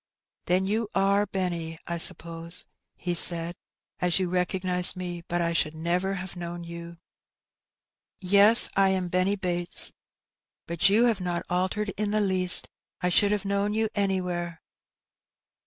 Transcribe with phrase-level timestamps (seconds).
[0.47, 2.65] '"Then you are Benny, I suppose,"
[2.95, 3.55] he said,
[4.01, 6.97] ''as you ^recognize me, but I should never have known you."
[8.19, 8.89] "Yes, I.
[8.89, 9.91] am Benny Bates,
[10.65, 12.67] but you have not altered in the least;
[13.01, 14.63] I should have known you anywhere."